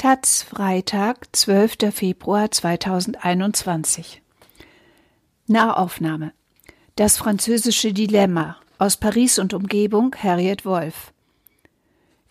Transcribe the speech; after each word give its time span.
Taz 0.00 0.44
Freitag, 0.44 1.26
12. 1.32 1.92
Februar 1.92 2.52
2021 2.52 4.22
Nahaufnahme 5.48 6.30
Das 6.94 7.16
französische 7.16 7.92
Dilemma 7.92 8.58
aus 8.78 8.96
Paris 8.96 9.40
und 9.40 9.54
Umgebung 9.54 10.14
Harriet 10.14 10.64
Wolf 10.64 11.12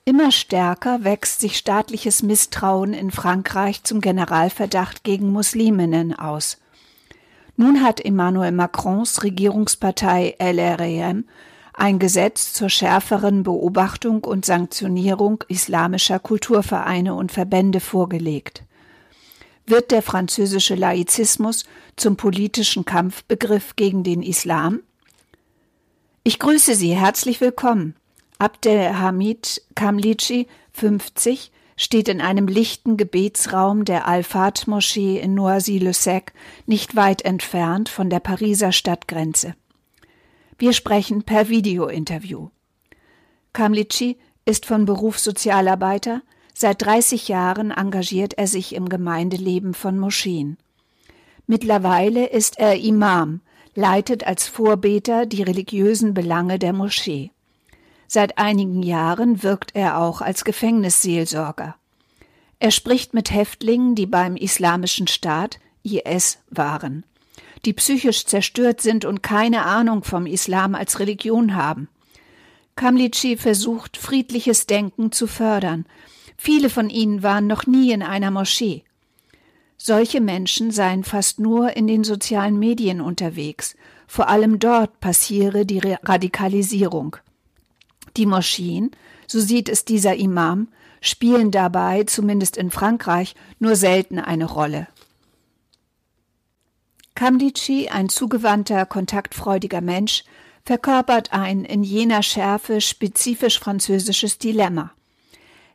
Immer 0.06 0.32
stärker 0.32 1.04
wächst 1.04 1.42
sich 1.42 1.58
staatliches 1.58 2.24
Misstrauen 2.24 2.94
in 2.94 3.12
Frankreich 3.12 3.84
zum 3.84 4.00
Generalverdacht 4.00 5.04
gegen 5.04 5.34
Musliminnen 5.34 6.18
aus. 6.18 6.62
Nun 7.58 7.84
hat 7.84 8.00
Emmanuel 8.00 8.54
Macrons 8.54 9.24
Regierungspartei 9.24 10.38
LREM 10.40 11.26
ein 11.78 12.00
Gesetz 12.00 12.54
zur 12.54 12.70
schärferen 12.70 13.44
Beobachtung 13.44 14.24
und 14.24 14.46
Sanktionierung 14.46 15.44
islamischer 15.48 16.20
Kulturvereine 16.20 17.14
und 17.14 17.32
Verbände 17.32 17.80
vorgelegt. 17.80 18.64
Wird 19.68 19.92
der 19.92 20.02
französische 20.02 20.76
Laizismus 20.76 21.66
zum 21.96 22.18
politischen 22.18 22.84
Kampfbegriff 22.84 23.76
gegen 23.76 24.04
den 24.04 24.24
Islam? 24.24 24.80
Ich 26.24 26.40
grüße 26.40 26.74
Sie, 26.74 26.96
herzlich 26.96 27.42
willkommen. 27.42 27.96
Abdelhamid 28.40 29.62
Kamlici, 29.76 30.48
50, 30.72 31.52
steht 31.76 32.10
in 32.10 32.22
einem 32.22 32.48
lichten 32.48 32.98
Gebetsraum 32.98 33.86
der 33.86 34.08
Al-Fat-Moschee 34.08 35.20
in 35.20 35.36
Noisy-le-Sec, 35.36 36.34
nicht 36.66 36.96
weit 36.96 37.24
entfernt 37.24 37.88
von 37.88 38.10
der 38.10 38.20
Pariser 38.20 38.72
Stadtgrenze. 38.72 39.54
Wir 40.60 40.74
sprechen 40.74 41.22
per 41.22 41.50
Videointerview. 41.50 42.50
Kamlici 43.54 44.18
ist 44.44 44.66
von 44.66 44.86
Beruf 44.86 45.20
Sozialarbeiter, 45.20 46.24
seit 46.54 46.82
30 46.82 47.28
Jahren 47.28 47.70
engagiert 47.70 48.34
er 48.40 48.48
sich 48.48 48.74
im 48.74 48.90
Gemeindeleben 48.90 49.76
von 49.76 50.00
Moscheen. 50.00 50.58
Mittlerweile 51.46 52.26
ist 52.26 52.58
er 52.58 52.80
Imam, 52.80 53.42
leitet 53.76 54.26
als 54.26 54.48
Vorbeter 54.48 55.28
die 55.28 55.44
religiösen 55.44 56.16
Belange 56.16 56.58
der 56.58 56.74
Moschee. 56.74 57.32
Seit 58.08 58.40
einigen 58.40 58.82
Jahren 58.82 59.44
wirkt 59.44 59.76
er 59.76 60.00
auch 60.00 60.22
als 60.22 60.44
Gefängnisseelsorger. 60.44 61.76
Er 62.58 62.72
spricht 62.72 63.14
mit 63.14 63.30
Häftlingen, 63.30 63.94
die 63.94 64.08
beim 64.08 64.36
Islamischen 64.36 65.08
Staat 65.08 65.60
IS 65.84 66.40
waren 66.50 67.06
die 67.66 67.74
psychisch 67.74 68.26
zerstört 68.26 68.82
sind 68.82 69.06
und 69.06 69.24
keine 69.24 69.64
Ahnung 69.64 70.04
vom 70.04 70.26
Islam 70.26 70.76
als 70.76 71.00
Religion 71.00 71.56
haben. 71.56 71.90
Kamlici 72.76 73.38
versucht, 73.38 73.98
friedliches 73.98 74.68
Denken 74.68 75.12
zu 75.12 75.28
fördern. 75.28 75.86
Viele 76.38 76.70
von 76.70 76.90
ihnen 76.90 77.24
waren 77.24 77.48
noch 77.48 77.66
nie 77.66 77.92
in 77.92 78.04
einer 78.04 78.32
Moschee. 78.32 78.84
Solche 79.78 80.22
Menschen 80.22 80.72
seien 80.72 81.04
fast 81.04 81.40
nur 81.40 81.76
in 81.76 81.88
den 81.88 82.04
sozialen 82.04 82.58
Medien 82.58 83.02
unterwegs. 83.02 83.76
Vor 84.08 84.28
allem 84.30 84.60
dort 84.60 85.00
passiere 85.00 85.66
die 85.66 85.80
Radikalisierung. 85.80 87.18
Die 88.16 88.26
Moscheen, 88.26 88.92
so 89.28 89.40
sieht 89.40 89.70
es 89.70 89.86
dieser 89.86 90.16
Imam, 90.16 90.70
spielen 91.02 91.52
dabei, 91.52 92.04
zumindest 92.04 92.58
in 92.58 92.72
Frankreich, 92.72 93.36
nur 93.60 93.76
selten 93.76 94.20
eine 94.20 94.46
Rolle. 94.46 94.88
Kamdici, 97.18 97.90
ein 97.90 98.10
zugewandter, 98.10 98.86
kontaktfreudiger 98.86 99.82
Mensch, 99.82 100.24
verkörpert 100.64 101.34
ein 101.34 101.66
in 101.66 101.82
jener 101.82 102.22
Schärfe 102.22 102.80
spezifisch 102.80 103.60
französisches 103.60 104.38
Dilemma. 104.38 104.92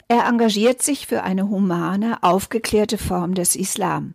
Er 0.06 0.26
engagiert 0.26 0.82
sich 0.82 1.08
für 1.08 1.24
eine 1.24 1.48
humane, 1.48 2.22
aufgeklärte 2.22 2.96
Form 2.96 3.34
des 3.34 3.56
Islam. 3.56 4.14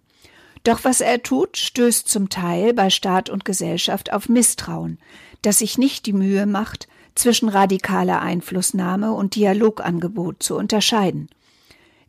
Doch 0.63 0.85
was 0.85 1.01
er 1.01 1.21
tut, 1.21 1.57
stößt 1.57 2.07
zum 2.07 2.29
Teil 2.29 2.73
bei 2.73 2.89
Staat 2.89 3.29
und 3.29 3.43
Gesellschaft 3.43 4.13
auf 4.13 4.29
Misstrauen, 4.29 4.97
das 5.41 5.59
sich 5.59 5.77
nicht 5.77 6.05
die 6.05 6.13
Mühe 6.13 6.45
macht, 6.45 6.87
zwischen 7.13 7.49
radikaler 7.49 8.21
Einflussnahme 8.21 9.11
und 9.11 9.35
Dialogangebot 9.35 10.41
zu 10.41 10.55
unterscheiden. 10.55 11.27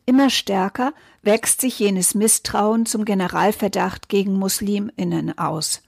Immer 0.09 0.31
stärker 0.31 0.95
wächst 1.21 1.61
sich 1.61 1.77
jenes 1.77 2.15
Misstrauen 2.15 2.87
zum 2.87 3.05
Generalverdacht 3.05 4.09
gegen 4.09 4.33
Musliminnen 4.33 5.37
aus. 5.37 5.83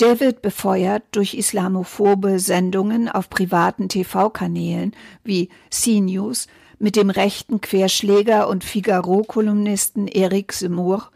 Der 0.00 0.20
wird 0.20 0.40
befeuert 0.40 1.02
durch 1.10 1.34
islamophobe 1.34 2.38
Sendungen 2.38 3.10
auf 3.10 3.28
privaten 3.28 3.90
TV-Kanälen 3.90 4.96
wie 5.22 5.50
CNews 5.70 6.46
mit 6.78 6.96
dem 6.96 7.10
rechten 7.10 7.60
Querschläger 7.60 8.48
und 8.48 8.64
Figaro-Kolumnisten 8.64 10.08
Eric 10.08 10.52
Zemmour, 10.52 11.10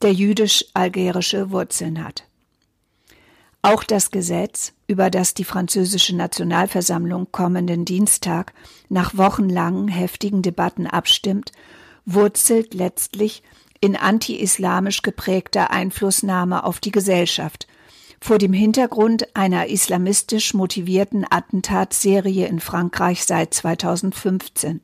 der 0.00 0.12
jüdisch-algerische 0.12 1.50
Wurzeln 1.50 2.04
hat. 2.04 2.22
Auch 3.64 3.82
das 3.82 4.10
Gesetz, 4.10 4.74
über 4.88 5.08
das 5.08 5.32
die 5.32 5.44
französische 5.44 6.14
Nationalversammlung 6.14 7.32
kommenden 7.32 7.86
Dienstag 7.86 8.52
nach 8.90 9.16
wochenlangen 9.16 9.88
heftigen 9.88 10.42
Debatten 10.42 10.86
abstimmt, 10.86 11.50
wurzelt 12.04 12.74
letztlich 12.74 13.42
in 13.80 13.96
anti-islamisch 13.96 15.00
geprägter 15.00 15.70
Einflussnahme 15.70 16.64
auf 16.64 16.78
die 16.78 16.90
Gesellschaft, 16.90 17.66
vor 18.20 18.36
dem 18.36 18.52
Hintergrund 18.52 19.34
einer 19.34 19.68
islamistisch 19.68 20.52
motivierten 20.52 21.24
Attentatsserie 21.26 22.46
in 22.46 22.60
Frankreich 22.60 23.24
seit 23.24 23.54
2015. 23.54 24.82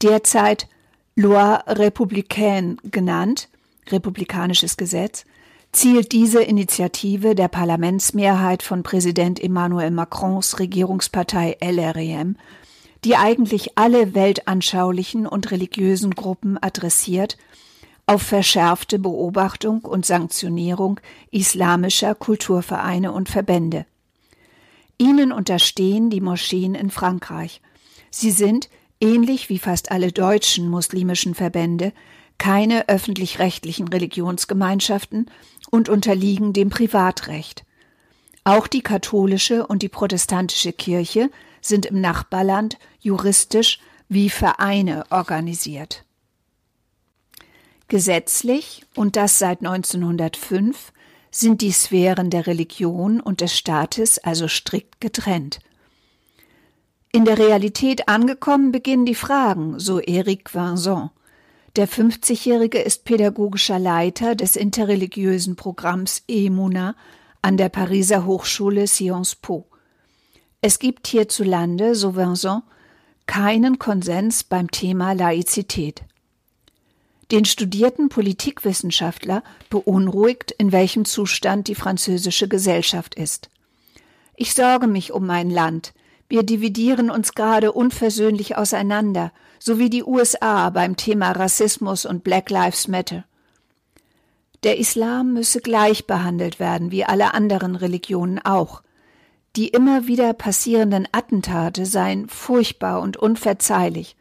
Derzeit 0.00 0.68
Loi 1.16 1.58
républicaine 1.66 2.78
genannt, 2.90 3.50
republikanisches 3.90 4.78
Gesetz, 4.78 5.26
zielt 5.72 6.12
diese 6.12 6.42
Initiative 6.42 7.34
der 7.34 7.48
Parlamentsmehrheit 7.48 8.62
von 8.62 8.82
Präsident 8.82 9.42
Emmanuel 9.42 9.90
Macrons 9.90 10.58
Regierungspartei 10.58 11.56
LREM, 11.60 12.36
die 13.04 13.16
eigentlich 13.16 13.76
alle 13.76 14.14
weltanschaulichen 14.14 15.26
und 15.26 15.50
religiösen 15.50 16.12
Gruppen 16.12 16.56
adressiert, 16.60 17.36
auf 18.06 18.22
verschärfte 18.22 18.98
Beobachtung 18.98 19.80
und 19.80 20.06
Sanktionierung 20.06 21.00
islamischer 21.30 22.14
Kulturvereine 22.14 23.12
und 23.12 23.28
Verbände. 23.28 23.84
Ihnen 24.98 25.32
unterstehen 25.32 26.08
die 26.08 26.20
Moscheen 26.20 26.74
in 26.74 26.90
Frankreich. 26.90 27.60
Sie 28.10 28.30
sind, 28.30 28.70
ähnlich 29.00 29.48
wie 29.50 29.58
fast 29.58 29.90
alle 29.90 30.12
deutschen 30.12 30.70
muslimischen 30.70 31.34
Verbände, 31.34 31.92
keine 32.38 32.88
öffentlich-rechtlichen 32.88 33.88
Religionsgemeinschaften 33.88 35.30
und 35.76 35.90
unterliegen 35.90 36.54
dem 36.54 36.70
Privatrecht. 36.70 37.66
Auch 38.44 38.66
die 38.66 38.80
katholische 38.80 39.66
und 39.66 39.82
die 39.82 39.90
protestantische 39.90 40.72
Kirche 40.72 41.30
sind 41.60 41.84
im 41.84 42.00
Nachbarland 42.00 42.78
juristisch 42.98 43.78
wie 44.08 44.30
Vereine 44.30 45.04
organisiert. 45.10 46.06
Gesetzlich, 47.88 48.86
und 48.94 49.16
das 49.16 49.38
seit 49.38 49.58
1905, 49.58 50.92
sind 51.30 51.60
die 51.60 51.72
Sphären 51.72 52.30
der 52.30 52.46
Religion 52.46 53.20
und 53.20 53.42
des 53.42 53.54
Staates 53.54 54.18
also 54.18 54.48
strikt 54.48 55.02
getrennt. 55.02 55.58
In 57.12 57.26
der 57.26 57.38
Realität 57.38 58.08
angekommen 58.08 58.72
beginnen 58.72 59.04
die 59.04 59.14
Fragen, 59.14 59.78
so 59.78 60.00
Eric 60.00 60.54
Vincent. 60.54 61.10
Der 61.76 61.86
50-Jährige 61.86 62.78
ist 62.78 63.04
pädagogischer 63.04 63.78
Leiter 63.78 64.34
des 64.34 64.56
interreligiösen 64.56 65.56
Programms 65.56 66.22
EMUNA 66.26 66.96
an 67.42 67.58
der 67.58 67.68
Pariser 67.68 68.24
Hochschule 68.24 68.86
Sciences 68.86 69.34
Po. 69.34 69.66
Es 70.62 70.78
gibt 70.78 71.06
hierzulande, 71.06 71.94
so 71.94 72.16
Vincent, 72.16 72.62
keinen 73.26 73.78
Konsens 73.78 74.42
beim 74.42 74.70
Thema 74.70 75.12
Laizität. 75.12 76.00
Den 77.30 77.44
studierten 77.44 78.08
Politikwissenschaftler 78.08 79.42
beunruhigt, 79.68 80.52
in 80.52 80.72
welchem 80.72 81.04
Zustand 81.04 81.68
die 81.68 81.74
französische 81.74 82.48
Gesellschaft 82.48 83.14
ist. 83.16 83.50
Ich 84.34 84.54
sorge 84.54 84.86
mich 84.86 85.12
um 85.12 85.26
mein 85.26 85.50
Land. 85.50 85.92
Wir 86.26 86.42
dividieren 86.42 87.10
uns 87.10 87.34
gerade 87.34 87.72
unversöhnlich 87.72 88.56
auseinander 88.56 89.30
so 89.58 89.78
wie 89.78 89.90
die 89.90 90.04
USA 90.04 90.70
beim 90.70 90.96
Thema 90.96 91.32
Rassismus 91.32 92.04
und 92.06 92.24
Black 92.24 92.50
Lives 92.50 92.88
Matter. 92.88 93.24
Der 94.62 94.78
Islam 94.78 95.32
müsse 95.32 95.60
gleich 95.60 96.06
behandelt 96.06 96.58
werden 96.58 96.90
wie 96.90 97.04
alle 97.04 97.34
anderen 97.34 97.76
Religionen 97.76 98.38
auch. 98.38 98.82
Die 99.54 99.68
immer 99.68 100.06
wieder 100.06 100.32
passierenden 100.32 101.08
Attentate 101.12 101.86
seien 101.86 102.28
furchtbar 102.28 103.00
und 103.00 103.16
unverzeihlich, 103.16 104.16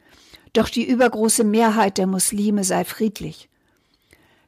doch 0.54 0.70
die 0.70 0.88
übergroße 0.88 1.44
Mehrheit 1.44 1.98
der 1.98 2.08
Muslime 2.08 2.64
sei 2.64 2.86
friedlich. 2.86 3.50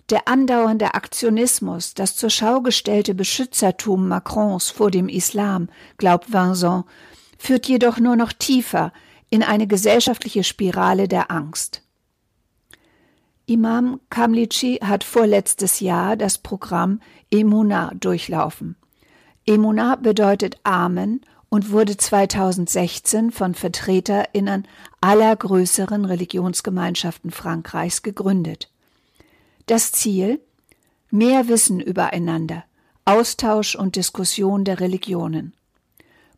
Der 0.10 0.30
andauernde 0.30 0.94
Aktionismus, 0.94 1.94
das 1.94 2.16
zur 2.16 2.30
Schau 2.30 2.62
gestellte 2.62 3.14
Beschützertum 3.14 4.08
Macrons 4.08 4.70
vor 4.70 4.90
dem 4.90 5.10
Islam, 5.10 5.68
glaubt 5.98 6.32
Vincent, 6.32 6.86
führt 7.38 7.68
jedoch 7.68 7.98
nur 8.00 8.16
noch 8.16 8.32
tiefer 8.32 8.94
in 9.30 9.44
eine 9.44 9.68
gesellschaftliche 9.68 10.44
Spirale 10.44 11.08
der 11.08 11.32
Angst. 11.32 11.84
Imam 13.46 14.02
Kamlici 14.10 14.80
hat 14.84 15.04
vorletztes 15.04 15.80
Jahr 15.80 16.18
das 16.18 16.38
Programm 16.38 17.02
Emuna 17.32 17.94
durchlaufen. 17.98 18.76
Emuna 19.46 19.96
bedeutet 19.96 20.58
Amen 20.64 21.22
und 21.50 21.72
wurde 21.72 21.96
2016 21.96 23.32
von 23.32 23.56
VertreterInnen 23.56 24.68
aller 25.00 25.34
größeren 25.36 26.04
Religionsgemeinschaften 26.04 27.32
Frankreichs 27.32 28.04
gegründet. 28.04 28.70
Das 29.66 29.92
Ziel? 29.94 30.42
Mehr 31.10 31.48
Wissen 31.48 31.80
übereinander, 31.80 32.66
Austausch 33.06 33.76
und 33.76 33.96
Diskussion 33.96 34.66
der 34.66 34.82
Religionen. 34.82 35.54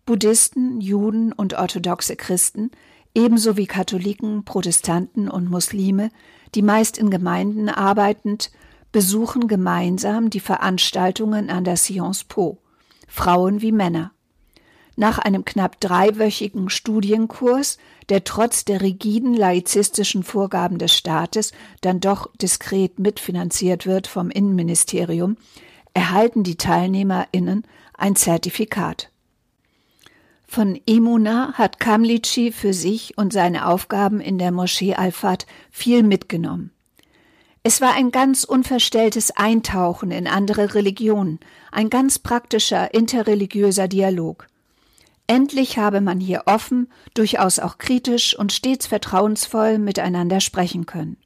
Buddhisten, 0.09 0.81
Juden 0.81 1.31
und 1.31 1.53
orthodoxe 1.53 2.15
Christen, 2.15 2.71
ebenso 3.13 3.57
wie 3.57 3.67
Katholiken, 3.67 4.43
Protestanten 4.43 5.29
und 5.29 5.51
Muslime, 5.51 6.09
die 6.55 6.63
meist 6.63 6.97
in 6.97 7.11
Gemeinden 7.11 7.69
arbeitend, 7.69 8.49
besuchen 8.91 9.47
gemeinsam 9.47 10.31
die 10.31 10.39
Veranstaltungen 10.39 11.51
an 11.51 11.63
der 11.63 11.77
Sciences 11.77 12.23
Po, 12.23 12.57
Frauen 13.07 13.61
wie 13.61 13.71
Männer. 13.71 14.11
Nach 14.95 15.19
einem 15.19 15.45
knapp 15.45 15.79
dreiwöchigen 15.79 16.71
Studienkurs, 16.71 17.77
der 18.09 18.23
trotz 18.23 18.65
der 18.65 18.81
rigiden 18.81 19.35
laizistischen 19.35 20.23
Vorgaben 20.23 20.79
des 20.79 20.95
Staates 20.95 21.51
dann 21.81 21.99
doch 21.99 22.35
diskret 22.37 22.97
mitfinanziert 22.97 23.85
wird 23.85 24.07
vom 24.07 24.31
Innenministerium, 24.31 25.37
erhalten 25.93 26.41
die 26.41 26.55
TeilnehmerInnen 26.55 27.63
ein 27.95 28.15
Zertifikat. 28.15 29.11
Von 30.51 30.81
Emuna 30.87 31.53
hat 31.53 31.79
Kamlici 31.79 32.51
für 32.51 32.73
sich 32.73 33.15
und 33.19 33.31
seine 33.31 33.67
Aufgaben 33.67 34.19
in 34.19 34.39
der 34.39 34.51
Moschee 34.51 34.95
Al-Fat 34.95 35.45
viel 35.69 36.01
mitgenommen. 36.01 36.71
Es 37.61 37.81
war 37.81 37.93
ein 37.93 38.09
ganz 38.09 38.45
unverstelltes 38.45 39.29
Eintauchen 39.29 40.09
in 40.09 40.25
andere 40.25 40.73
Religionen, 40.73 41.39
ein 41.71 41.91
ganz 41.91 42.17
praktischer 42.17 42.95
interreligiöser 42.95 43.87
Dialog. 43.87 44.47
Endlich 45.27 45.77
habe 45.77 46.01
man 46.01 46.19
hier 46.19 46.41
offen, 46.47 46.91
durchaus 47.13 47.59
auch 47.59 47.77
kritisch 47.77 48.35
und 48.35 48.51
stets 48.51 48.87
vertrauensvoll 48.87 49.77
miteinander 49.77 50.39
sprechen 50.39 50.87
können. 50.87 51.17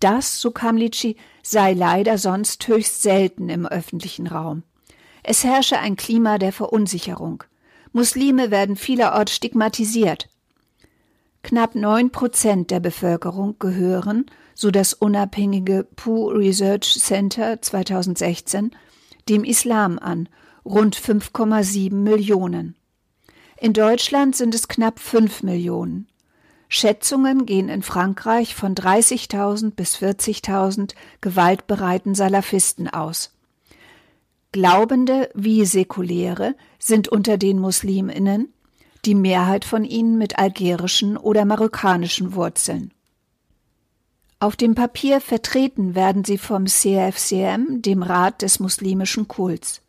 Das, 0.00 0.40
so 0.40 0.50
Kamlici, 0.50 1.14
sei 1.44 1.74
leider 1.74 2.18
sonst 2.18 2.66
höchst 2.66 3.02
selten 3.02 3.48
im 3.48 3.66
öffentlichen 3.66 4.26
Raum. 4.26 4.64
Es 5.22 5.44
herrsche 5.44 5.78
ein 5.78 5.94
Klima 5.94 6.38
der 6.38 6.52
Verunsicherung. 6.52 7.44
Muslime 7.92 8.50
werden 8.50 8.76
vielerorts 8.76 9.34
stigmatisiert. 9.34 10.28
Knapp 11.42 11.74
neun 11.74 12.10
Prozent 12.10 12.70
der 12.70 12.80
Bevölkerung 12.80 13.58
gehören, 13.58 14.26
so 14.54 14.70
das 14.70 14.94
unabhängige 14.94 15.86
Pew 15.96 16.28
Research 16.28 16.98
Center 17.00 17.60
2016, 17.60 18.70
dem 19.28 19.44
Islam 19.44 19.98
an, 19.98 20.28
rund 20.64 20.96
5,7 20.96 21.92
Millionen. 21.92 22.76
In 23.58 23.72
Deutschland 23.72 24.36
sind 24.36 24.54
es 24.54 24.68
knapp 24.68 24.98
5 24.98 25.42
Millionen. 25.42 26.08
Schätzungen 26.68 27.44
gehen 27.44 27.68
in 27.68 27.82
Frankreich 27.82 28.54
von 28.54 28.74
30.000 28.74 29.72
bis 29.72 29.96
40.000 29.96 30.94
gewaltbereiten 31.20 32.14
Salafisten 32.14 32.88
aus. 32.88 33.36
Glaubende 34.52 35.30
wie 35.34 35.64
Säkuläre 35.64 36.54
sind 36.78 37.08
unter 37.08 37.38
den 37.38 37.58
Musliminnen, 37.58 38.52
die 39.06 39.14
Mehrheit 39.14 39.64
von 39.64 39.84
ihnen 39.84 40.18
mit 40.18 40.38
algerischen 40.38 41.16
oder 41.16 41.46
marokkanischen 41.46 42.34
Wurzeln. 42.34 42.92
Auf 44.40 44.56
dem 44.56 44.74
Papier 44.74 45.22
vertreten 45.22 45.94
werden 45.94 46.24
sie 46.24 46.36
vom 46.36 46.66
CFCM, 46.66 47.80
dem 47.80 48.02
Rat 48.02 48.42
des 48.42 48.60
muslimischen 48.60 49.26
Kults. 49.26 49.80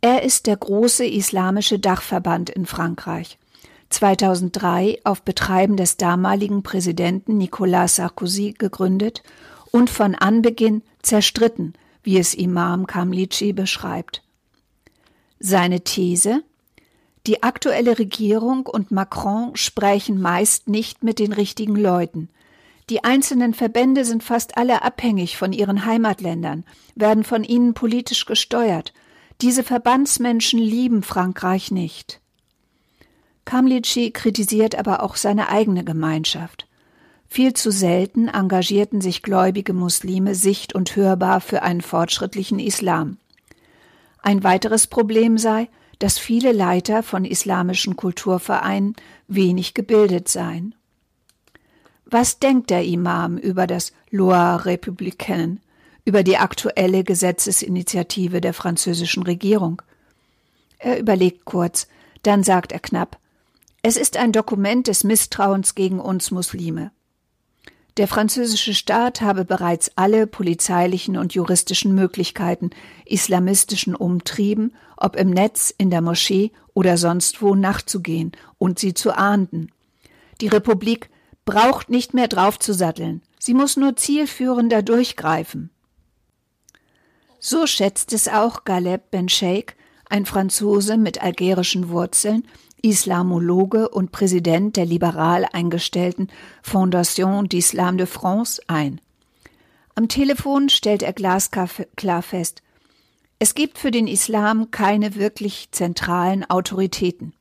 Er 0.00 0.24
ist 0.24 0.46
der 0.46 0.56
große 0.56 1.06
islamische 1.06 1.78
Dachverband 1.78 2.50
in 2.50 2.66
Frankreich. 2.66 3.38
2003 3.90 5.00
auf 5.04 5.22
Betreiben 5.22 5.76
des 5.76 5.96
damaligen 5.96 6.64
Präsidenten 6.64 7.38
Nicolas 7.38 7.96
Sarkozy 7.96 8.54
gegründet 8.58 9.22
und 9.70 9.88
von 9.88 10.16
Anbeginn 10.16 10.82
zerstritten, 11.02 11.74
wie 12.06 12.18
es 12.18 12.34
Imam 12.34 12.86
Kamlici 12.86 13.52
beschreibt. 13.52 14.22
Seine 15.40 15.82
These 15.82 16.44
Die 17.26 17.42
aktuelle 17.42 17.98
Regierung 17.98 18.64
und 18.66 18.92
Macron 18.92 19.56
sprechen 19.56 20.20
meist 20.20 20.68
nicht 20.68 21.02
mit 21.02 21.18
den 21.18 21.32
richtigen 21.32 21.74
Leuten. 21.74 22.28
Die 22.88 23.02
einzelnen 23.02 23.54
Verbände 23.54 24.04
sind 24.04 24.22
fast 24.22 24.56
alle 24.56 24.82
abhängig 24.82 25.36
von 25.36 25.52
ihren 25.52 25.84
Heimatländern, 25.84 26.64
werden 26.94 27.24
von 27.24 27.42
ihnen 27.42 27.74
politisch 27.74 28.24
gesteuert. 28.24 28.92
Diese 29.40 29.64
Verbandsmenschen 29.64 30.60
lieben 30.60 31.02
Frankreich 31.02 31.72
nicht. 31.72 32.20
Kamlici 33.44 34.12
kritisiert 34.12 34.76
aber 34.76 35.02
auch 35.02 35.16
seine 35.16 35.48
eigene 35.48 35.82
Gemeinschaft. 35.82 36.65
Viel 37.36 37.52
zu 37.52 37.70
selten 37.70 38.28
engagierten 38.28 39.02
sich 39.02 39.22
gläubige 39.22 39.74
Muslime 39.74 40.34
sicht- 40.34 40.74
und 40.74 40.96
hörbar 40.96 41.42
für 41.42 41.60
einen 41.60 41.82
fortschrittlichen 41.82 42.58
Islam. 42.58 43.18
Ein 44.22 44.42
weiteres 44.42 44.86
Problem 44.86 45.36
sei, 45.36 45.68
dass 45.98 46.18
viele 46.18 46.52
Leiter 46.52 47.02
von 47.02 47.26
islamischen 47.26 47.94
Kulturvereinen 47.94 48.96
wenig 49.28 49.74
gebildet 49.74 50.30
seien. 50.30 50.74
Was 52.06 52.38
denkt 52.38 52.70
der 52.70 52.86
Imam 52.86 53.36
über 53.36 53.66
das 53.66 53.92
Loi 54.08 54.32
Républicaine, 54.56 55.58
über 56.06 56.22
die 56.22 56.38
aktuelle 56.38 57.04
Gesetzesinitiative 57.04 58.40
der 58.40 58.54
französischen 58.54 59.24
Regierung? 59.24 59.82
Er 60.78 60.98
überlegt 60.98 61.44
kurz, 61.44 61.86
dann 62.22 62.42
sagt 62.42 62.72
er 62.72 62.80
knapp 62.80 63.18
es 63.88 63.96
ist 63.96 64.16
ein 64.16 64.32
Dokument 64.32 64.88
des 64.88 65.04
Misstrauens 65.04 65.76
gegen 65.76 66.00
uns 66.00 66.32
Muslime. 66.32 66.90
Der 67.96 68.08
französische 68.08 68.74
Staat 68.74 69.22
habe 69.22 69.46
bereits 69.46 69.90
alle 69.96 70.26
polizeilichen 70.26 71.16
und 71.16 71.32
juristischen 71.32 71.94
Möglichkeiten, 71.94 72.70
islamistischen 73.06 73.94
Umtrieben, 73.94 74.74
ob 74.98 75.16
im 75.16 75.30
Netz, 75.30 75.72
in 75.76 75.88
der 75.88 76.02
Moschee 76.02 76.52
oder 76.74 76.98
sonst 76.98 77.40
wo, 77.40 77.54
nachzugehen 77.54 78.32
und 78.58 78.78
sie 78.78 78.92
zu 78.92 79.16
ahnden. 79.16 79.72
Die 80.42 80.48
Republik 80.48 81.08
braucht 81.46 81.88
nicht 81.88 82.12
mehr 82.12 82.28
draufzusatteln, 82.28 83.22
sie 83.38 83.54
muss 83.54 83.78
nur 83.78 83.96
zielführender 83.96 84.82
durchgreifen. 84.82 85.70
So 87.38 87.66
schätzt 87.66 88.12
es 88.12 88.28
auch 88.28 88.64
Galeb 88.64 89.10
Ben 89.10 89.28
Sheikh, 89.30 89.74
ein 90.10 90.26
Franzose 90.26 90.98
mit 90.98 91.22
algerischen 91.22 91.88
Wurzeln, 91.88 92.46
Islamologe 92.82 93.88
und 93.88 94.12
Präsident 94.12 94.76
der 94.76 94.86
liberal 94.86 95.46
eingestellten 95.52 96.28
Fondation 96.62 97.48
d'Islam 97.48 97.96
de 97.96 98.06
France, 98.06 98.62
ein. 98.66 99.00
Am 99.94 100.08
Telefon 100.08 100.68
stellt 100.68 101.02
er 101.02 101.12
glasklar 101.12 102.22
fest, 102.22 102.62
es 103.38 103.54
gibt 103.54 103.78
für 103.78 103.90
den 103.90 104.06
Islam 104.06 104.70
keine 104.70 105.14
wirklich 105.14 105.68
zentralen 105.70 106.48
Autoritäten. 106.48 107.34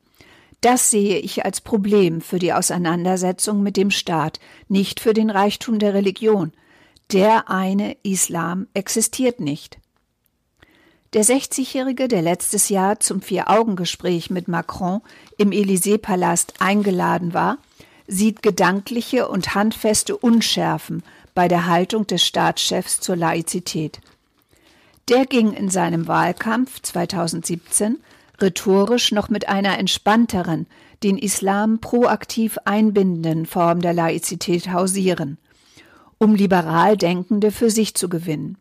Das 0.59 0.89
sehe 0.89 1.19
ich 1.19 1.45
als 1.45 1.61
Problem 1.61 2.21
für 2.21 2.39
die 2.39 2.51
Auseinandersetzung 2.51 3.63
mit 3.63 3.77
dem 3.77 3.91
Staat, 3.91 4.39
nicht 4.67 4.99
für 4.99 5.13
den 5.13 5.29
Reichtum 5.29 5.79
der 5.79 5.93
Religion. 5.93 6.51
Der 7.13 7.49
eine 7.49 7.95
Islam 8.03 8.67
existiert 8.73 9.39
nicht. 9.39 9.77
Der 11.15 11.23
60-Jährige, 11.23 12.09
der 12.09 12.21
letztes 12.21 12.67
Jahr 12.67 12.99
zum 12.99 13.21
Vier-Augen-Gespräch 13.21 14.29
mit 14.31 14.49
Macron 14.49 14.99
im 15.37 15.51
Élysée-Palast 15.51 16.55
eingeladen 16.59 17.33
war, 17.33 17.57
sieht 18.05 18.43
gedankliche 18.43 19.29
und 19.29 19.55
handfeste 19.55 20.17
Unschärfen 20.17 21.03
bei 21.33 21.47
der 21.47 21.67
Haltung 21.67 22.05
des 22.05 22.25
Staatschefs 22.25 22.99
zur 22.99 23.15
Laizität. 23.15 24.01
Der 25.07 25.25
ging 25.25 25.53
in 25.53 25.69
seinem 25.69 26.09
Wahlkampf 26.09 26.81
2017 26.81 27.99
rhetorisch 28.41 29.13
noch 29.13 29.29
mit 29.29 29.47
einer 29.47 29.79
entspannteren, 29.79 30.67
den 31.01 31.17
Islam 31.17 31.79
proaktiv 31.79 32.57
einbindenden 32.65 33.45
Form 33.45 33.79
der 33.79 33.93
Laizität 33.93 34.73
hausieren, 34.73 35.37
um 36.17 36.35
liberal 36.35 36.97
Denkende 36.97 37.51
für 37.51 37.71
sich 37.71 37.95
zu 37.95 38.09
gewinnen. 38.09 38.57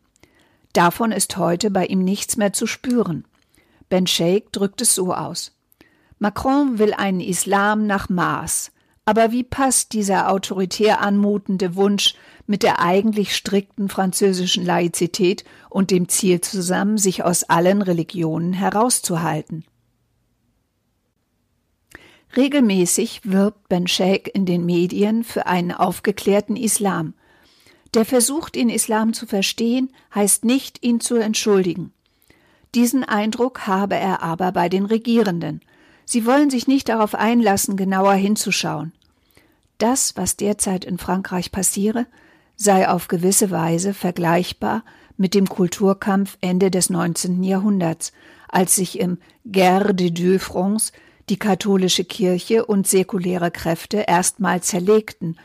Davon 0.75 1.13
ist 1.13 1.37
heute 1.37 1.71
bei 1.71 1.85
ihm 1.85 2.03
nichts 2.03 2.35
mehr 2.35 2.51
zu 2.51 2.67
spüren. 2.67 3.23
Ben 3.87 4.07
Sheikh 4.07 4.49
drückt 4.51 4.81
es 4.81 4.93
so 4.93 5.13
aus. 5.13 5.55
Macron 6.19 6.79
will 6.79 6.93
einen 6.93 7.21
Islam 7.21 7.87
nach 7.87 8.09
Maß. 8.09 8.73
Aber 9.05 9.31
wie 9.31 9.45
passt 9.45 9.93
dieser 9.93 10.29
autoritär 10.29 10.99
anmutende 10.99 11.75
Wunsch 11.77 12.15
mit 12.45 12.61
der 12.61 12.81
eigentlich 12.81 13.37
strikten 13.37 13.87
französischen 13.87 14.65
Laizität 14.65 15.45
und 15.69 15.91
dem 15.91 16.09
Ziel 16.09 16.41
zusammen, 16.41 16.97
sich 16.97 17.23
aus 17.23 17.45
allen 17.45 17.81
Religionen 17.81 18.51
herauszuhalten? 18.51 19.63
Regelmäßig 22.35 23.21
wirbt 23.23 23.69
Ben 23.69 23.87
Sheikh 23.87 24.29
in 24.29 24.45
den 24.45 24.65
Medien 24.65 25.23
für 25.23 25.45
einen 25.45 25.71
aufgeklärten 25.71 26.57
Islam– 26.57 27.13
Der 27.95 28.03
Versuch, 28.03 28.49
den 28.49 28.69
Islam 28.69 29.13
zu 29.13 29.25
verstehen, 29.25 29.89
heißt 30.13 30.43
nicht, 30.43 30.83
ihn 30.83 30.99
zu 30.99 31.15
entschuldigen. 31.15 31.93
Diesen 32.75 33.05
Eindruck 33.05 33.67
habe 33.67 33.95
er 33.95 34.21
aber 34.21 34.51
bei 34.51 34.67
den 34.67 34.83
Regierenden. 34.85 35.61
Sie 36.03 36.25
wollen 36.25 36.49
sich 36.49 36.67
nicht 36.67 36.89
darauf 36.89 37.15
einlassen, 37.15 37.77
genauer 37.77 38.15
hinzuschauen. 38.15 38.91
Das, 39.77 40.17
was 40.17 40.35
derzeit 40.35 40.83
in 40.83 40.97
Frankreich 40.97 41.53
passiere, 41.53 42.05
sei 42.57 42.89
auf 42.89 43.07
gewisse 43.07 43.49
Weise 43.49 43.93
vergleichbar 43.93 44.83
mit 45.15 45.33
dem 45.33 45.47
Kulturkampf 45.47 46.37
Ende 46.41 46.71
des 46.71 46.89
19. 46.89 47.43
Jahrhunderts, 47.43 48.11
als 48.49 48.75
sich 48.75 48.99
im 48.99 49.19
Guerre 49.49 49.95
des 49.95 50.13
Deux 50.13 50.43
Fronts 50.43 50.91
die 51.29 51.37
katholische 51.37 52.03
Kirche 52.03 52.65
und 52.65 52.87
säkuläre 52.87 53.51
Kräfte 53.51 54.03
erstmal 54.05 54.61
zerlegten, 54.61 55.37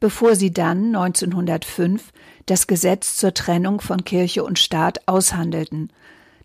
bevor 0.00 0.34
sie 0.34 0.52
dann 0.52 0.94
1905 0.94 2.12
das 2.46 2.66
Gesetz 2.66 3.16
zur 3.16 3.34
Trennung 3.34 3.80
von 3.80 4.04
Kirche 4.04 4.44
und 4.44 4.58
Staat 4.58 5.06
aushandelten, 5.06 5.92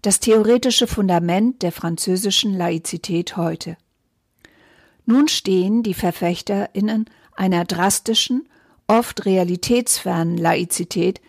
das 0.01 0.19
theoretische 0.19 0.87
Fundament 0.87 1.61
der 1.61 1.71
französischen 1.71 2.57
Laizität 2.57 3.37
heute. 3.37 3.77
Nun 5.05 5.27
stehen 5.27 5.83
die 5.83 5.93
Verfechterinnen 5.93 7.05
einer 7.35 7.65
drastischen, 7.65 8.47
oft 8.87 9.25
realitätsfernen 9.25 10.37
Laizität, 10.37 11.21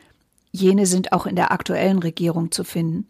jene 0.50 0.86
sind 0.86 1.12
auch 1.12 1.26
in 1.26 1.36
der 1.36 1.50
aktuellen 1.52 1.98
Regierung 1.98 2.52
zu 2.52 2.64
finden, 2.64 3.06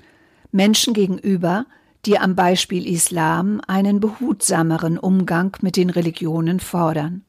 Menschen 0.53 0.95
gegenüber, 0.95 1.67
die 2.07 2.19
am 2.19 2.35
Beispiel 2.35 2.87
Islam 2.87 3.61
einen 3.67 4.01
behutsameren 4.01 4.99
Umgang 4.99 5.57
mit 5.61 5.77
den 5.77 5.91
Religionen 5.91 6.61
fordern. 6.61 7.25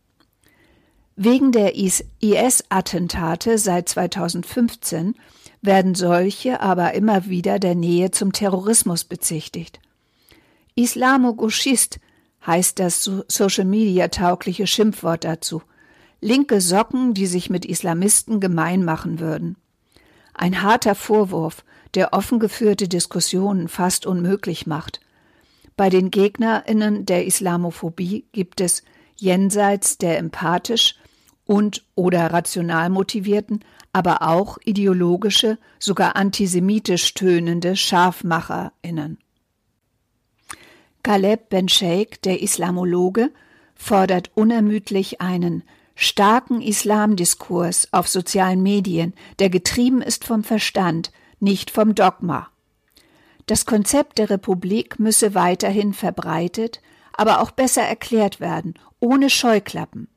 Wegen 1.16 1.54
der 1.54 1.76
IS-Attentate 1.76 3.58
seit 3.58 3.88
2015 3.88 5.16
werden 5.62 5.96
solche 5.96 6.60
aber 6.60 6.94
immer 6.94 7.28
wieder 7.28 7.58
der 7.58 7.74
Nähe 7.74 8.12
zum 8.12 8.34
Terrorismus 8.34 9.06
bezichtigt. 9.06 9.80
Islamo-Gauchist 10.76 12.00
heißt 12.46 12.80
das 12.80 13.10
Social-Media-taugliche 13.28 14.68
Schimpfwort 14.68 15.24
dazu. 15.24 15.62
Linke 16.20 16.60
Socken, 16.60 17.14
die 17.14 17.28
sich 17.28 17.50
mit 17.50 17.66
Islamisten 17.66 18.42
gemein 18.42 18.84
machen 18.84 19.20
würden. 19.20 19.56
Ein 20.34 20.62
harter 20.62 20.96
Vorwurf, 20.96 21.64
der 21.94 22.12
offen 22.12 22.40
geführte 22.40 22.90
Diskussionen 22.90 23.70
fast 23.70 24.06
unmöglich 24.06 24.68
macht. 24.68 25.00
Bei 25.78 25.90
den 25.90 26.12
Gegnerinnen 26.12 27.06
der 27.06 27.26
Islamophobie 27.26 28.26
gibt 28.34 28.60
es 28.60 28.84
jenseits 29.16 29.98
der 29.98 30.18
empathisch 30.18 30.96
und 31.46 31.84
oder 31.96 32.34
rational 32.34 32.90
motivierten, 32.90 33.64
aber 33.94 34.24
auch 34.24 34.58
ideologische, 34.66 35.58
sogar 35.80 36.16
antisemitisch 36.16 37.14
tönende 37.14 37.76
Scharfmacherinnen. 37.76 39.20
Caleb 41.04 41.50
Ben 41.50 41.70
Sheikh, 41.70 42.18
der 42.24 42.42
Islamologe, 42.42 43.32
fordert 43.76 44.32
unermüdlich 44.34 45.22
einen 45.22 45.64
starken 45.96 46.62
Islamdiskurs 46.62 47.90
auf 47.94 48.08
sozialen 48.08 48.64
Medien, 48.64 49.14
der 49.40 49.50
getrieben 49.50 50.02
ist 50.02 50.26
vom 50.26 50.44
Verstand, 50.44 51.12
nicht 51.40 51.72
vom 51.72 51.96
Dogma. 51.96 52.50
Das 53.46 53.66
Konzept 53.66 54.18
der 54.18 54.32
Republik 54.32 55.00
müsse 55.00 55.36
weiterhin 55.36 55.94
verbreitet, 55.94 56.82
aber 57.14 57.42
auch 57.42 57.52
besser 57.52 57.84
erklärt 57.84 58.40
werden, 58.40 58.74
ohne 59.00 59.30
Scheuklappen. 59.30 60.08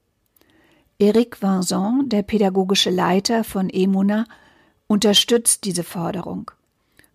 Eric 1.00 1.40
Vincent, 1.40 2.12
der 2.12 2.23
pädagogische 2.23 2.90
Leiter 2.90 3.45
von 3.45 3.71
Emuna, 3.71 4.26
unterstützt 4.88 5.64
diese 5.64 5.85
Forderung. 5.85 6.50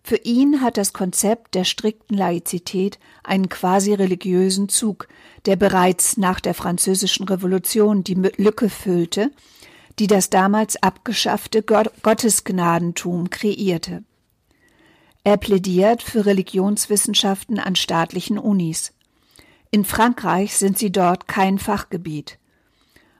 Für 0.02 0.16
ihn 0.16 0.62
hat 0.62 0.78
das 0.78 0.94
Konzept 0.94 1.54
der 1.54 1.64
strikten 1.64 2.16
Laizität 2.16 2.98
einen 3.24 3.50
quasi 3.50 3.92
religiösen 3.92 4.70
Zug, 4.70 5.08
der 5.44 5.56
bereits 5.56 6.16
nach 6.16 6.40
der 6.40 6.54
Französischen 6.54 7.28
Revolution 7.28 8.04
die 8.04 8.14
Lücke 8.14 8.70
füllte, 8.70 9.30
die 9.98 10.06
das 10.06 10.30
damals 10.30 10.82
abgeschaffte 10.82 11.62
Gottesgnadentum 11.62 13.28
kreierte. 13.28 14.02
Er 15.24 15.36
plädiert 15.36 16.02
für 16.02 16.24
Religionswissenschaften 16.24 17.58
an 17.58 17.76
staatlichen 17.76 18.38
Unis. 18.38 18.94
In 19.70 19.84
Frankreich 19.84 20.56
sind 20.56 20.78
sie 20.78 20.90
dort 20.90 21.28
kein 21.28 21.58
Fachgebiet. 21.58 22.38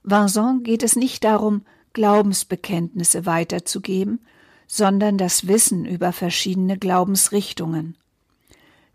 Vincent 0.04 0.64
geht 0.64 0.82
es 0.82 0.96
nicht 0.96 1.24
darum, 1.24 1.62
Glaubensbekenntnisse 1.94 3.26
weiterzugeben, 3.26 4.20
sondern 4.66 5.18
das 5.18 5.46
Wissen 5.46 5.84
über 5.86 6.12
verschiedene 6.12 6.78
Glaubensrichtungen. 6.78 7.96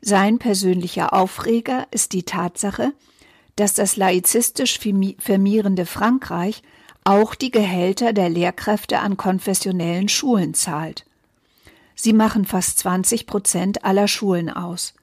Sein 0.01 0.39
persönlicher 0.39 1.13
Aufreger 1.13 1.87
ist 1.91 2.13
die 2.13 2.23
Tatsache, 2.23 2.93
dass 3.55 3.73
das 3.73 3.97
laizistisch 3.97 4.79
firmierende 4.79 5.85
Frankreich 5.85 6.61
auch 7.03 7.35
die 7.35 7.51
Gehälter 7.51 8.13
der 8.13 8.29
Lehrkräfte 8.29 8.99
an 8.99 9.17
konfessionellen 9.17 10.09
Schulen 10.09 10.53
zahlt. 10.53 11.05
Sie 11.95 12.13
machen 12.13 12.45
fast 12.45 12.79
20 12.79 13.25
Prozent 13.25 13.83
aller 13.83 14.07
Schulen 14.07 14.49
aus. 14.49 14.93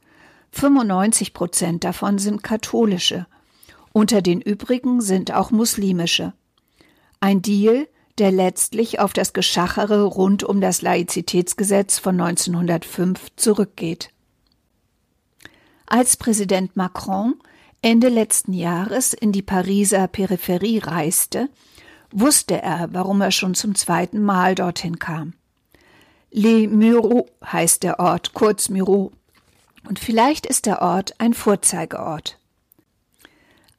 95 0.53 1.35
Prozent 1.35 1.85
davon 1.85 2.19
sind 2.19 2.43
katholische. 2.43 3.27
Unter 3.97 4.21
den 4.21 4.43
übrigen 4.43 5.01
sind 5.01 5.33
auch 5.33 5.51
muslimische. 5.51 6.35
Ein 7.21 7.41
Deal, 7.41 7.89
der 8.19 8.31
letztlich 8.31 9.01
auf 9.01 9.15
das 9.15 9.33
Geschachere 9.33 10.03
rund 10.05 10.45
um 10.45 10.61
das 10.61 10.83
Laizitätsgesetz 10.83 11.99
von 11.99 12.21
1905 12.21 13.35
zurückgeht. 13.37 14.11
Als 15.87 16.19
Präsident 16.19 16.77
Macron 16.77 17.37
Ende 17.81 18.11
letzten 18.11 18.53
Jahres 18.53 19.15
in 19.15 19.33
die 19.33 19.41
Pariser 19.41 20.09
Peripherie 20.09 20.81
reiste, 20.81 21.49
wusste 22.13 22.61
er, 22.61 22.89
warum 22.93 23.23
er 23.23 23.31
schon 23.31 23.55
zum 23.55 23.75
zweiten 23.75 24.23
Mal 24.23 24.55
dorthin 24.55 24.99
kam. 24.99 25.33
Les 26.31 26.69
Mureaux 26.69 27.31
heißt 27.43 27.83
der 27.83 27.99
Ort, 27.99 28.35
kurz 28.35 28.69
Miro. 28.69 29.13
Und 29.89 29.99
vielleicht 29.99 30.45
ist 30.45 30.67
der 30.67 30.83
Ort 30.83 31.15
ein 31.19 31.33
Vorzeigeort. 31.33 32.39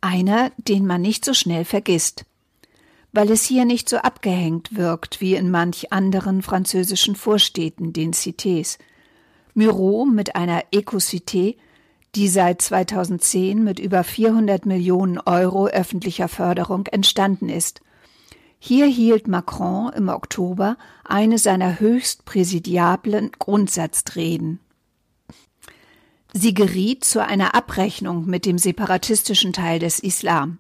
Einer, 0.02 0.52
den 0.58 0.86
man 0.86 1.02
nicht 1.02 1.26
so 1.26 1.34
schnell 1.34 1.66
vergisst 1.66 2.26
weil 3.18 3.32
es 3.32 3.44
hier 3.44 3.66
nicht 3.66 3.90
so 3.90 3.98
abgehängt 3.98 4.76
wirkt 4.76 5.22
wie 5.22 5.34
in 5.34 5.50
manch 5.50 5.92
anderen 5.92 6.44
französischen 6.44 7.16
Vorstädten, 7.16 7.92
den 7.92 8.14
Cités. 8.14 8.78
Muro 9.56 10.06
mit 10.06 10.36
einer 10.36 10.62
Ecocité, 10.72 11.56
die 12.14 12.28
seit 12.28 12.62
2010 12.62 13.64
mit 13.64 13.80
über 13.80 14.04
400 14.04 14.68
Millionen 14.68 15.18
Euro 15.20 15.66
öffentlicher 15.66 16.28
Förderung 16.28 16.86
entstanden 16.86 17.50
ist. 17.50 17.82
Hier 18.60 18.86
hielt 18.86 19.28
Macron 19.28 19.92
im 19.94 20.10
Oktober 20.10 20.78
eine 21.04 21.38
seiner 21.38 21.80
höchst 21.80 22.24
präsidiablen 22.26 23.32
Grundsatzreden. 23.40 24.60
Sie 26.40 26.54
geriet 26.54 27.04
zu 27.04 27.26
einer 27.26 27.56
Abrechnung 27.56 28.28
mit 28.28 28.46
dem 28.46 28.60
separatistischen 28.60 29.54
Teil 29.54 29.80
des 29.80 29.98
Islam. 29.98 30.60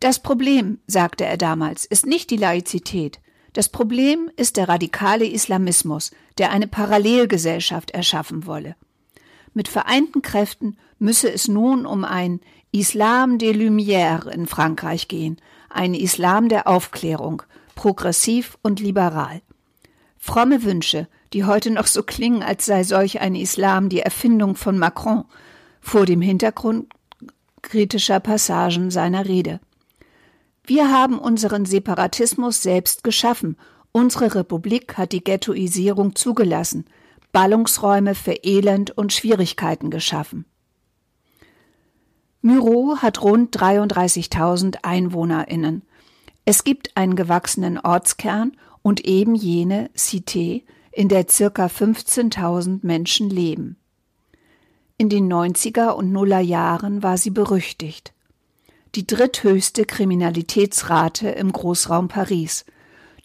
Das 0.00 0.20
Problem, 0.20 0.78
sagte 0.86 1.26
er 1.26 1.36
damals, 1.36 1.84
ist 1.84 2.06
nicht 2.06 2.30
die 2.30 2.38
Laizität. 2.38 3.20
Das 3.52 3.68
Problem 3.68 4.30
ist 4.36 4.56
der 4.56 4.70
radikale 4.70 5.26
Islamismus, 5.26 6.12
der 6.38 6.50
eine 6.50 6.66
Parallelgesellschaft 6.66 7.90
erschaffen 7.90 8.46
wolle. 8.46 8.74
Mit 9.52 9.68
vereinten 9.68 10.22
Kräften 10.22 10.78
müsse 10.98 11.30
es 11.30 11.46
nun 11.46 11.84
um 11.84 12.02
ein 12.02 12.40
Islam 12.72 13.36
des 13.36 13.54
Lumières 13.54 14.26
in 14.26 14.46
Frankreich 14.46 15.08
gehen, 15.08 15.36
ein 15.68 15.92
Islam 15.92 16.48
der 16.48 16.66
Aufklärung, 16.66 17.42
progressiv 17.74 18.56
und 18.62 18.80
liberal. 18.80 19.42
Fromme 20.16 20.62
Wünsche, 20.62 21.06
die 21.32 21.44
heute 21.44 21.70
noch 21.70 21.86
so 21.86 22.02
klingen, 22.02 22.42
als 22.42 22.66
sei 22.66 22.84
solch 22.84 23.20
ein 23.20 23.34
Islam 23.34 23.88
die 23.88 24.00
Erfindung 24.00 24.56
von 24.56 24.78
Macron, 24.78 25.24
vor 25.80 26.06
dem 26.06 26.20
Hintergrund 26.20 26.86
kritischer 27.62 28.20
Passagen 28.20 28.90
seiner 28.90 29.26
Rede. 29.26 29.60
Wir 30.64 30.90
haben 30.90 31.18
unseren 31.18 31.64
Separatismus 31.64 32.62
selbst 32.62 33.04
geschaffen. 33.04 33.56
Unsere 33.92 34.34
Republik 34.34 34.98
hat 34.98 35.12
die 35.12 35.22
Ghettoisierung 35.22 36.16
zugelassen, 36.16 36.86
Ballungsräume 37.32 38.14
für 38.14 38.32
Elend 38.42 38.90
und 38.90 39.12
Schwierigkeiten 39.12 39.90
geschaffen. 39.90 40.44
Myro 42.42 42.98
hat 42.98 43.22
rund 43.22 43.56
33.000 43.56 44.78
EinwohnerInnen. 44.82 45.82
Es 46.44 46.62
gibt 46.62 46.96
einen 46.96 47.16
gewachsenen 47.16 47.78
Ortskern 47.78 48.52
und 48.82 49.04
eben 49.04 49.34
jene 49.34 49.90
Cité, 49.96 50.62
in 50.96 51.08
der 51.08 51.26
circa 51.28 51.66
15.000 51.66 52.80
Menschen 52.82 53.30
leben. 53.30 53.76
In 54.98 55.08
den 55.08 55.30
90er 55.32 55.90
und 55.90 56.10
Nuller 56.10 56.40
Jahren 56.40 57.02
war 57.02 57.18
sie 57.18 57.30
berüchtigt 57.30 58.12
die 58.96 59.06
dritthöchste 59.06 59.84
Kriminalitätsrate 59.84 61.28
im 61.28 61.52
Großraum 61.52 62.08
Paris. 62.08 62.64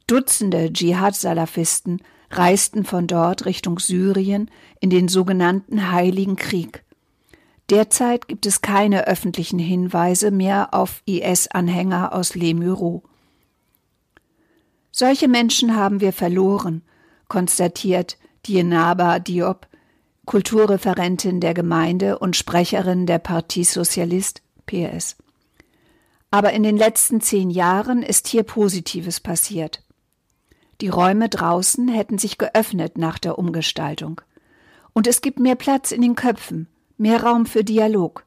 Dutzende 0.06 0.72
Dschihad-Salafisten 0.72 2.02
reisten 2.30 2.84
von 2.84 3.08
dort 3.08 3.46
Richtung 3.46 3.80
Syrien 3.80 4.52
in 4.82 4.90
den 4.90 5.08
sogenannten 5.08 5.92
Heiligen 5.92 6.36
Krieg. 6.36 6.84
Derzeit 7.70 8.28
gibt 8.28 8.46
es 8.46 8.62
keine 8.62 9.08
öffentlichen 9.08 9.60
Hinweise 9.60 10.30
mehr 10.30 10.74
auf 10.74 11.02
IS-Anhänger 11.06 12.14
aus 12.14 12.36
Le 12.36 12.54
Muro. 12.54 13.04
Solche 14.92 15.30
Menschen 15.30 15.74
haben 15.78 16.02
wir 16.02 16.12
verloren, 16.12 16.82
konstatiert 17.32 18.18
Dienaba 18.46 19.20
Diop, 19.20 19.66
Kulturreferentin 20.26 21.40
der 21.40 21.54
Gemeinde 21.54 22.20
und 22.20 22.36
Sprecherin 22.36 23.06
der 23.06 23.20
Partie 23.20 23.64
Socialist 23.64 24.42
PS. 24.66 25.16
Aber 26.30 26.52
in 26.52 26.62
den 26.62 26.76
letzten 26.76 27.22
zehn 27.22 27.50
Jahren 27.50 28.04
ist 28.04 28.28
hier 28.28 28.44
Positives 28.44 29.22
passiert. 29.22 29.82
Die 30.82 30.90
Räume 30.90 31.30
draußen 31.30 31.88
hätten 31.88 32.18
sich 32.18 32.38
geöffnet 32.38 32.98
nach 32.98 33.18
der 33.18 33.40
Umgestaltung. 33.40 34.20
Und 34.92 35.08
es 35.08 35.22
gibt 35.22 35.40
mehr 35.40 35.56
Platz 35.56 35.94
in 35.94 36.02
den 36.02 36.16
Köpfen, 36.16 36.68
mehr 36.98 37.24
Raum 37.24 37.46
für 37.46 37.64
Dialog. 37.64 38.26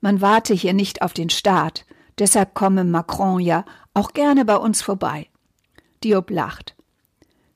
Man 0.00 0.22
warte 0.22 0.54
hier 0.54 0.72
nicht 0.72 1.02
auf 1.02 1.12
den 1.12 1.28
Staat, 1.28 1.84
deshalb 2.18 2.54
komme 2.54 2.84
Macron 2.84 3.38
ja 3.38 3.66
auch 3.92 4.14
gerne 4.14 4.46
bei 4.46 4.56
uns 4.56 4.80
vorbei. 4.80 5.26
Diop 6.02 6.30
lacht. 6.30 6.77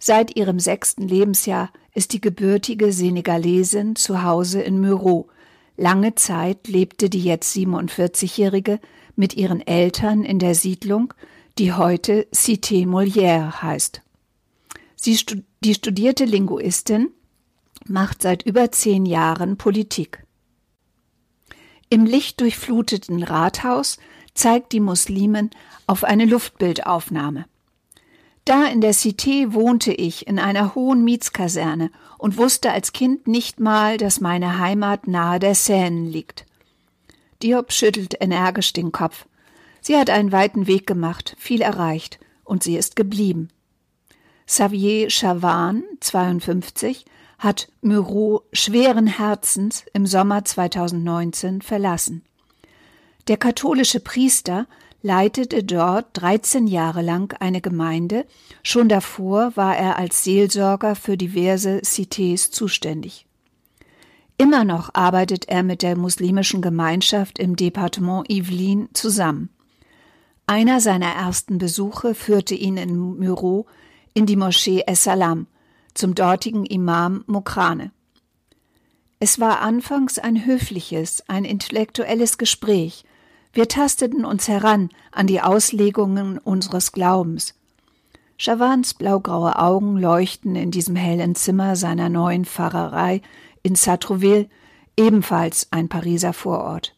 Seit 0.05 0.35
ihrem 0.35 0.59
sechsten 0.59 1.07
Lebensjahr 1.07 1.71
ist 1.95 2.13
die 2.13 2.21
gebürtige 2.21 2.93
Senegalesin 2.93 3.95
zu 3.95 4.25
Hause 4.25 4.61
in 4.61 4.81
Muro. 4.81 5.29
Lange 5.77 6.17
Zeit 6.17 6.67
lebte 6.67 7.09
die 7.09 7.23
jetzt 7.23 7.55
47-Jährige 7.55 8.81
mit 9.15 9.35
ihren 9.35 9.65
Eltern 9.65 10.25
in 10.25 10.41
der 10.41 10.57
Siedlung, 10.57 11.15
die 11.57 11.73
heute 11.73 12.27
Cité 12.35 12.85
Molière 12.85 13.63
heißt. 13.63 14.03
Sie 14.97 15.17
stu 15.17 15.37
die 15.63 15.75
studierte 15.75 16.25
Linguistin 16.25 17.11
macht 17.87 18.23
seit 18.23 18.43
über 18.43 18.73
zehn 18.73 19.07
Jahren 19.07 19.57
Politik. 19.57 20.27
Im 21.91 22.07
lichtdurchfluteten 22.07 23.23
Rathaus 23.23 23.99
zeigt 24.35 24.73
die 24.73 24.81
Muslimen 24.81 25.51
auf 25.87 26.03
eine 26.03 26.25
Luftbildaufnahme. 26.25 27.45
Da 28.45 28.67
in 28.67 28.81
der 28.81 28.93
Cité 28.93 29.53
wohnte 29.53 29.93
ich 29.93 30.27
in 30.27 30.39
einer 30.39 30.75
hohen 30.75 31.05
Mietskaserne 31.05 31.91
und 32.19 32.37
wusste 32.37 32.73
als 32.73 32.93
Kind 32.93 33.29
nicht 33.29 33.61
mal, 33.61 33.99
dass 33.99 34.21
meine 34.21 34.59
Heimat 34.59 35.07
nahe 35.07 35.39
der 35.39 35.55
Seine 35.55 36.09
liegt. 36.09 36.45
Diop 37.43 37.73
schüttelt 37.73 38.17
energisch 38.21 38.73
den 38.73 38.91
Kopf. 38.91 39.27
Sie 39.81 39.97
hat 39.97 40.11
einen 40.11 40.33
weiten 40.33 40.67
Weg 40.67 40.87
gemacht, 40.87 41.37
viel 41.39 41.61
erreicht, 41.61 42.19
und 42.45 42.63
sie 42.63 42.77
ist 42.77 42.97
geblieben. 42.97 43.49
Xavier 44.47 45.09
Chavan, 45.09 45.85
52, 46.01 47.05
hat 47.39 47.69
Muro 47.81 48.45
schweren 48.53 49.07
Herzens 49.07 49.85
im 49.93 50.07
Sommer 50.07 50.45
2019 50.45 51.63
verlassen. 51.63 52.25
Der 53.29 53.37
katholische 53.37 54.01
Priester 54.01 54.67
leitete 55.03 55.65
dort 55.65 56.07
13 56.15 56.67
Jahre 56.67 57.03
lang 57.03 57.35
eine 57.41 57.61
Gemeinde, 57.61 58.25
schon 58.63 58.89
davor 58.89 59.57
war 59.57 59.77
er 59.77 59.99
als 59.99 60.25
Seelsorger 60.25 60.95
für 60.95 61.17
diverse 61.17 61.81
Cités 61.85 62.51
zuständig. 62.51 63.27
Immer 64.39 64.65
noch 64.65 64.95
arbeitet 64.95 65.49
er 65.49 65.63
mit 65.63 65.83
der 65.83 65.97
muslimischen 65.97 66.63
Gemeinschaft 66.63 67.39
im 67.39 67.57
Departement 67.57 68.29
Yvelines 68.31 68.89
zusammen. 68.95 69.51
Einer 70.47 70.81
seiner 70.81 71.13
ersten 71.13 71.59
Besuche 71.59 72.15
führte 72.15 72.55
ihn 72.55 72.77
in 72.77 72.97
Muro 72.97 73.67
in 74.15 74.27
die 74.27 74.37
Moschee 74.37 74.85
Es-Salam 74.87 75.47
zum 75.95 76.15
dortigen 76.15 76.65
Imam 76.65 77.25
Mokrane. 77.27 77.93
Es 79.21 79.39
war 79.39 79.61
anfangs 79.61 80.19
ein 80.19 80.45
höfliches, 80.45 81.23
ein 81.29 81.45
intellektuelles 81.45 82.39
Gespräch, 82.39 83.05
wir 83.53 83.69
tasteten 83.69 84.25
uns 84.25 84.49
heran 84.49 84.89
an 85.11 85.27
die 85.27 85.41
Auslegungen 85.41 86.39
unseres 86.39 86.93
Glaubens. 86.93 87.55
Chavans 88.39 88.95
blaugraue 88.95 89.59
Augen 89.59 89.97
leuchten 89.97 90.57
in 90.57 90.71
diesem 90.71 90.97
hellen 90.97 91.35
Zimmer 91.35 91.77
seiner 91.77 92.09
neuen 92.09 92.45
Pfarrerei 92.45 93.23
in 93.63 93.75
Sartrouville, 93.75 94.49
ebenfalls 94.97 95.69
ein 95.71 95.89
Pariser 95.89 96.33
Vorort. 96.33 96.97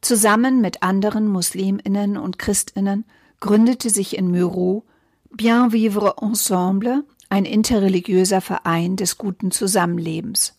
Zusammen 0.00 0.60
mit 0.60 0.82
anderen 0.82 1.26
Musliminnen 1.26 2.16
und 2.16 2.38
Christinnen 2.38 3.04
gründete 3.40 3.90
sich 3.90 4.16
in 4.16 4.30
Muro 4.30 4.84
Bien 5.30 5.72
Vivre 5.72 6.14
Ensemble, 6.22 7.04
ein 7.28 7.44
interreligiöser 7.44 8.40
Verein 8.40 8.96
des 8.96 9.18
guten 9.18 9.50
Zusammenlebens. 9.50 10.57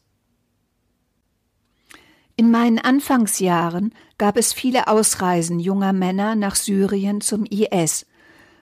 In 2.40 2.52
meinen 2.52 2.80
Anfangsjahren 2.80 3.94
gab 4.18 4.38
es 4.38 4.54
viele 4.54 4.88
Ausreisen 4.88 5.60
junger 5.60 5.92
Männer 5.92 6.36
nach 6.36 6.56
Syrien 6.56 7.20
zum 7.20 7.44
IS. 7.44 8.06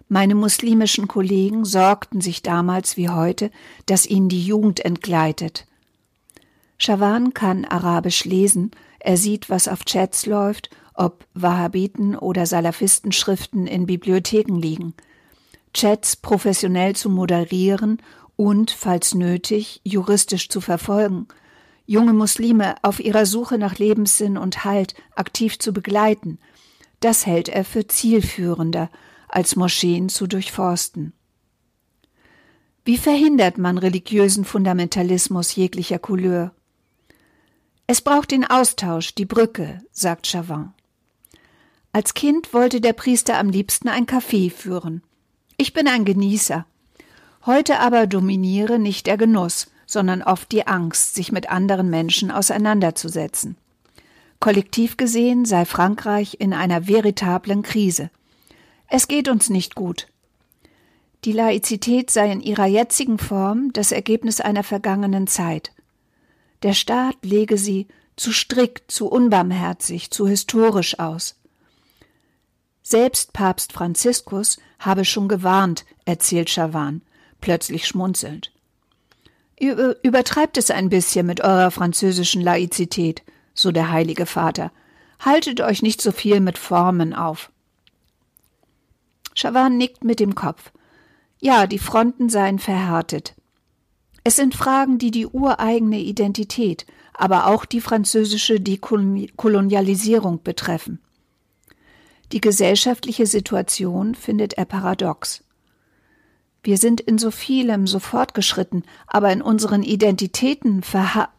Meine 0.09 0.33
muslimischen 0.33 1.07
Kollegen 1.07 1.63
sorgten 1.63 2.19
sich 2.19 2.41
damals 2.41 2.97
wie 2.97 3.09
heute, 3.09 3.51
dass 3.85 4.07
ihnen 4.07 4.29
die 4.29 4.43
Jugend 4.43 4.83
entgleitet. 4.83 5.67
Shawan 6.79 7.35
kann 7.35 7.65
Arabisch 7.65 8.25
lesen, 8.25 8.71
er 8.99 9.15
sieht, 9.15 9.47
was 9.47 9.67
auf 9.67 9.85
Chats 9.85 10.25
läuft, 10.25 10.71
ob 10.95 11.27
Wahhabiten 11.35 12.15
oder 12.15 12.47
Salafistenschriften 12.47 13.67
in 13.67 13.85
Bibliotheken 13.85 14.55
liegen. 14.55 14.95
Chats 15.75 16.15
professionell 16.15 16.95
zu 16.95 17.11
moderieren 17.11 18.01
und, 18.35 18.71
falls 18.71 19.13
nötig, 19.13 19.81
juristisch 19.83 20.49
zu 20.49 20.61
verfolgen– 20.61 21.27
junge 21.87 22.13
Muslime 22.13 22.75
auf 22.83 22.99
ihrer 22.99 23.25
Suche 23.25 23.57
nach 23.57 23.79
Lebenssinn 23.79 24.37
und 24.37 24.63
Halt 24.63 24.93
aktiv 25.15 25.57
zu 25.57 25.73
begleiten, 25.73 26.37
das 26.99 27.25
hält 27.25 27.49
er 27.49 27.63
für 27.63 27.87
zielführender, 27.87 28.91
als 29.27 29.55
Moscheen 29.55 30.09
zu 30.09 30.27
durchforsten. 30.27 31.13
Wie 32.85 32.97
verhindert 32.97 33.57
man 33.57 33.77
religiösen 33.77 34.45
Fundamentalismus 34.45 35.55
jeglicher 35.55 35.99
Couleur? 35.99 36.53
Es 37.87 38.01
braucht 38.01 38.31
den 38.31 38.45
Austausch, 38.45 39.15
die 39.15 39.25
Brücke, 39.25 39.81
sagt 39.91 40.27
Chavin. 40.27 40.73
Als 41.93 42.13
Kind 42.13 42.53
wollte 42.53 42.81
der 42.81 42.93
Priester 42.93 43.37
am 43.37 43.49
liebsten 43.49 43.89
ein 43.89 44.05
Café 44.05 44.51
führen. 44.51 45.03
Ich 45.57 45.73
bin 45.73 45.87
ein 45.87 46.05
Genießer. 46.05 46.65
Heute 47.45 47.79
aber 47.79 48.07
dominiere 48.07 48.77
nicht 48.77 49.07
der 49.07 49.17
Genuss, 49.17 49.71
sondern 49.87 50.21
oft 50.21 50.51
die 50.51 50.67
Angst, 50.67 51.15
sich 51.15 51.31
mit 51.31 51.49
anderen 51.49 51.89
Menschen 51.89 52.29
auseinanderzusetzen. 52.29 53.57
Kollektiv 54.39 54.97
gesehen 54.97 55.45
sei 55.45 55.65
Frankreich 55.65 56.37
in 56.39 56.53
einer 56.53 56.87
veritablen 56.87 57.63
Krise. 57.63 58.11
Es 58.87 59.07
geht 59.07 59.29
uns 59.29 59.49
nicht 59.49 59.73
gut. 59.73 60.07
Die 61.23 61.31
Laizität 61.31 62.11
sei 62.11 62.31
in 62.31 62.41
ihrer 62.41 62.67
jetzigen 62.67 63.17
Form 63.17 63.73
das 63.73 63.91
Ergebnis 63.91 64.39
einer 64.39 64.63
vergangenen 64.63 65.25
Zeit. 65.25 65.71
Der 66.61 66.73
Staat 66.73 67.15
lege 67.23 67.57
sie 67.57 67.87
zu 68.15 68.31
strikt, 68.31 68.91
zu 68.91 69.07
unbarmherzig, 69.07 70.11
zu 70.11 70.27
historisch 70.27 70.99
aus. 70.99 71.35
Selbst 72.83 73.33
Papst 73.33 73.73
Franziskus 73.73 74.57
habe 74.79 75.05
schon 75.05 75.27
gewarnt, 75.27 75.85
erzählt 76.05 76.49
Chavan, 76.49 77.01
plötzlich 77.41 77.87
schmunzelnd. 77.87 78.51
Übertreibt 79.59 80.57
es 80.57 80.69
ein 80.69 80.89
bisschen 80.89 81.25
mit 81.25 81.41
eurer 81.41 81.71
französischen 81.71 82.41
Laizität, 82.41 83.23
so 83.53 83.71
der 83.71 83.91
heilige 83.91 84.25
Vater. 84.25 84.71
Haltet 85.19 85.61
euch 85.61 85.81
nicht 85.81 86.01
so 86.01 86.11
viel 86.11 86.39
mit 86.39 86.57
Formen 86.59 87.13
auf. 87.13 87.51
Chavan 89.33 89.77
nickt 89.77 90.03
mit 90.03 90.19
dem 90.19 90.35
Kopf. 90.35 90.71
Ja, 91.39 91.67
die 91.67 91.79
Fronten 91.79 92.29
seien 92.29 92.59
verhärtet. 92.59 93.35
Es 94.23 94.35
sind 94.35 94.55
Fragen, 94.55 94.97
die 94.97 95.11
die 95.11 95.25
ureigene 95.25 95.99
Identität, 95.99 96.85
aber 97.13 97.47
auch 97.47 97.65
die 97.65 97.81
französische 97.81 98.59
Dekolonialisierung 98.59 100.43
betreffen. 100.43 100.99
Die 102.31 102.41
gesellschaftliche 102.41 103.25
Situation 103.25 104.13
findet 104.13 104.53
er 104.53 104.65
paradox. 104.65 105.43
Wir 106.67 106.77
sind 106.77 106.99
in 106.99 107.17
so 107.17 107.31
vielem 107.31 107.87
so 107.87 107.97
fortgeschritten, 107.97 108.83
aber 109.07 109.31
in 109.31 109.41
unseren 109.41 109.83
Identitäten 109.83 110.83
verha 110.83 111.29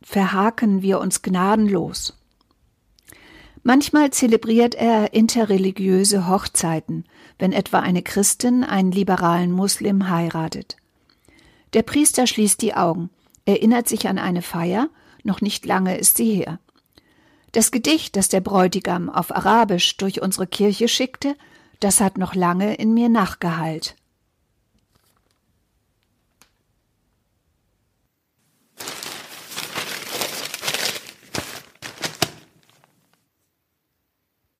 verhaken 0.00 0.80
wir 0.80 1.00
uns 1.00 1.22
gnadenlos. 1.22 2.16
Manchmal 3.64 4.12
zelebriert 4.12 4.76
er 4.76 5.12
interreligiöse 5.12 6.28
Hochzeiten, 6.28 7.04
wenn 7.40 7.52
etwa 7.52 7.80
eine 7.80 8.02
Christin 8.02 8.62
einen 8.62 8.92
liberalen 8.92 9.50
Muslim 9.50 10.08
heiratet. 10.08 10.76
Der 11.72 11.82
Priester 11.82 12.28
schließt 12.28 12.62
die 12.62 12.74
Augen, 12.74 13.10
erinnert 13.44 13.88
sich 13.88 14.06
an 14.06 14.18
eine 14.18 14.42
Feier, 14.42 14.88
noch 15.24 15.40
nicht 15.40 15.66
lange 15.66 15.98
ist 15.98 16.16
sie 16.16 16.32
her. 16.32 16.60
Das 17.50 17.72
Gedicht, 17.72 18.14
das 18.14 18.28
der 18.28 18.40
Bräutigam 18.40 19.10
auf 19.10 19.34
Arabisch 19.34 19.96
durch 19.96 20.22
unsere 20.22 20.46
Kirche 20.46 20.86
schickte, 20.86 21.34
das 21.80 22.00
hat 22.00 22.18
noch 22.18 22.36
lange 22.36 22.76
in 22.76 22.94
mir 22.94 23.08
nachgehalt. 23.08 23.96